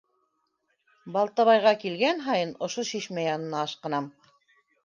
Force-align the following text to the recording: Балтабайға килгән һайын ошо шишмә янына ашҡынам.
Балтабайға 1.17 1.75
килгән 1.85 2.25
һайын 2.31 2.57
ошо 2.69 2.89
шишмә 2.93 3.27
янына 3.29 3.63
ашҡынам. 3.67 4.13